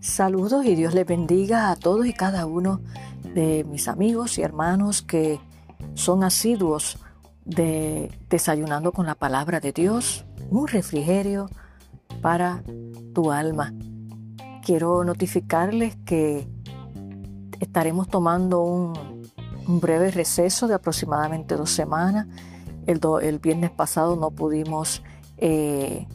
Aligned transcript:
Saludos 0.00 0.64
y 0.64 0.74
Dios 0.76 0.94
les 0.94 1.06
bendiga 1.06 1.70
a 1.70 1.76
todos 1.76 2.06
y 2.06 2.14
cada 2.14 2.46
uno 2.46 2.80
de 3.34 3.64
mis 3.64 3.86
amigos 3.86 4.38
y 4.38 4.42
hermanos 4.42 5.02
que 5.02 5.38
son 5.92 6.24
asiduos 6.24 6.98
de 7.44 8.10
desayunando 8.30 8.92
con 8.92 9.04
la 9.04 9.14
palabra 9.14 9.60
de 9.60 9.72
Dios, 9.72 10.24
un 10.48 10.68
refrigerio 10.68 11.50
para 12.22 12.62
tu 13.14 13.30
alma. 13.30 13.74
Quiero 14.64 15.04
notificarles 15.04 15.96
que 16.06 16.48
estaremos 17.60 18.08
tomando 18.08 18.62
un, 18.62 19.20
breve 19.66 20.10
receso 20.10 20.66
de 20.66 20.74
aproximadamente 20.74 21.56
dos 21.56 21.70
semanas. 21.70 22.26
El, 22.86 23.38
viernes 23.38 23.70
pasado 23.70 24.16
no 24.16 24.30
pudimos 24.30 25.02
eh, 25.36 26.08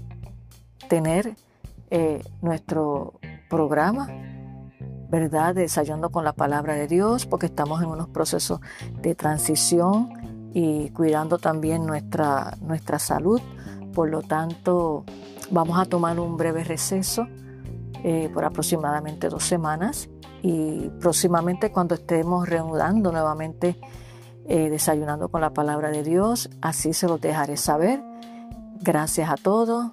tener 0.90 1.36
eh, 1.91 2.22
nuestro 2.41 3.20
programa, 3.49 4.08
¿verdad? 5.09 5.55
Desayunando 5.55 6.09
con 6.09 6.23
la 6.23 6.34
palabra 6.34 6.76
de 6.76 6.88
Dios, 6.88 7.26
porque 7.26 7.45
estamos 7.45 7.81
en 7.81 7.90
unos 7.90 8.09
procesos 8.09 8.59
de 9.02 9.16
transición 9.16 10.52
y 10.54 10.90
cuidando 10.91 11.38
también 11.38 11.85
nuestra, 11.85 12.58
nuestra 12.62 12.99
salud. 12.99 13.41
Por 13.94 14.09
lo 14.09 14.21
tanto, 14.21 15.04
vamos 15.52 15.80
a 15.80 15.85
tomar 15.85 16.20
un 16.20 16.38
breve 16.38 16.63
receso 16.63 17.27
eh, 18.04 18.30
por 18.34 18.45
aproximadamente 18.45 19.30
dos 19.30 19.44
semanas 19.44 20.09
y 20.41 20.90
próximamente 20.99 21.71
cuando 21.71 21.96
estemos 21.96 22.48
reanudando 22.48 23.12
nuevamente 23.12 23.80
eh, 24.48 24.70
desayunando 24.70 25.30
con 25.30 25.41
la 25.41 25.52
palabra 25.54 25.90
de 25.90 26.04
Dios, 26.04 26.52
así 26.62 26.93
se 26.93 27.07
los 27.07 27.20
dejaré 27.20 27.57
saber. 27.57 28.04
Gracias 28.80 29.30
a 29.30 29.38
todos. 29.38 29.91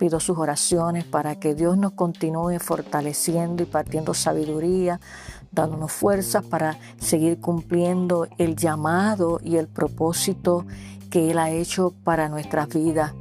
Pido 0.00 0.18
sus 0.18 0.38
oraciones 0.38 1.04
para 1.04 1.38
que 1.38 1.54
Dios 1.54 1.76
nos 1.76 1.92
continúe 1.92 2.58
fortaleciendo 2.58 3.62
y 3.62 3.66
partiendo 3.66 4.14
sabiduría, 4.14 4.98
dándonos 5.52 5.92
fuerzas 5.92 6.42
para 6.42 6.78
seguir 6.98 7.38
cumpliendo 7.38 8.26
el 8.38 8.56
llamado 8.56 9.40
y 9.44 9.56
el 9.56 9.68
propósito 9.68 10.64
que 11.10 11.30
Él 11.30 11.38
ha 11.38 11.50
hecho 11.50 11.92
para 12.02 12.30
nuestras 12.30 12.70
vidas. 12.70 13.12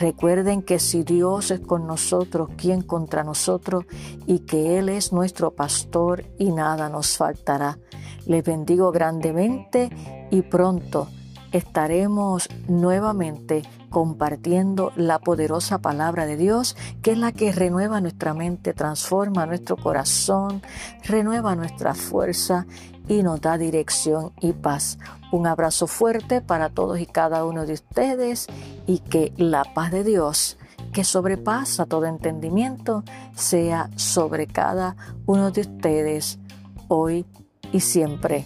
Recuerden 0.00 0.62
que 0.62 0.80
si 0.80 1.04
Dios 1.04 1.52
es 1.52 1.60
con 1.60 1.86
nosotros, 1.86 2.48
¿quién 2.56 2.82
contra 2.82 3.22
nosotros? 3.22 3.84
Y 4.26 4.40
que 4.40 4.80
Él 4.80 4.88
es 4.88 5.12
nuestro 5.12 5.52
pastor 5.52 6.24
y 6.36 6.50
nada 6.50 6.88
nos 6.88 7.16
faltará. 7.16 7.78
Les 8.26 8.42
bendigo 8.42 8.90
grandemente 8.90 9.88
y 10.32 10.42
pronto 10.42 11.06
estaremos 11.54 12.48
nuevamente 12.66 13.62
compartiendo 13.88 14.92
la 14.96 15.20
poderosa 15.20 15.78
palabra 15.78 16.26
de 16.26 16.36
Dios, 16.36 16.76
que 17.00 17.12
es 17.12 17.18
la 17.18 17.30
que 17.30 17.52
renueva 17.52 18.00
nuestra 18.00 18.34
mente, 18.34 18.74
transforma 18.74 19.46
nuestro 19.46 19.76
corazón, 19.76 20.62
renueva 21.04 21.54
nuestra 21.54 21.94
fuerza 21.94 22.66
y 23.06 23.22
nos 23.22 23.40
da 23.40 23.56
dirección 23.56 24.32
y 24.40 24.52
paz. 24.52 24.98
Un 25.30 25.46
abrazo 25.46 25.86
fuerte 25.86 26.40
para 26.40 26.70
todos 26.70 26.98
y 26.98 27.06
cada 27.06 27.44
uno 27.44 27.66
de 27.66 27.74
ustedes 27.74 28.48
y 28.88 28.98
que 28.98 29.32
la 29.36 29.62
paz 29.62 29.92
de 29.92 30.02
Dios, 30.02 30.58
que 30.92 31.04
sobrepasa 31.04 31.86
todo 31.86 32.06
entendimiento, 32.06 33.04
sea 33.36 33.90
sobre 33.94 34.48
cada 34.48 34.96
uno 35.26 35.52
de 35.52 35.60
ustedes 35.60 36.40
hoy 36.88 37.26
y 37.70 37.78
siempre. 37.78 38.44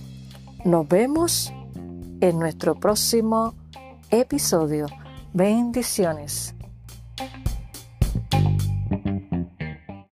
Nos 0.66 0.86
vemos 0.86 1.54
en 2.20 2.38
nuestro 2.38 2.74
próximo 2.74 3.54
episodio. 4.10 4.86
Bendiciones. 5.32 6.54